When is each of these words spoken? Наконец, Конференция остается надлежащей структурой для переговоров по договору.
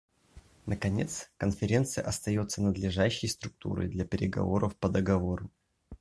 Наконец, 0.65 1.29
Конференция 1.37 2.03
остается 2.03 2.63
надлежащей 2.63 3.29
структурой 3.29 3.87
для 3.87 4.03
переговоров 4.03 4.75
по 4.77 4.89
договору. 4.89 5.51